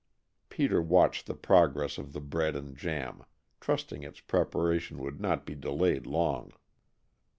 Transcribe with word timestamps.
Peter 0.49 0.81
watched 0.81 1.27
the 1.27 1.35
progress 1.35 1.99
of 1.99 2.11
the 2.11 2.19
bread 2.19 2.55
and 2.55 2.75
jam, 2.75 3.23
trusting 3.59 4.01
its 4.01 4.19
preparation 4.19 4.97
would 4.97 5.21
not 5.21 5.45
be 5.45 5.53
delayed 5.53 6.07
long. 6.07 6.51